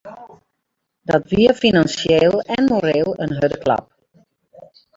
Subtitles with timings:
[1.01, 3.85] Dat wie finansjeel en moreel in hurde klap.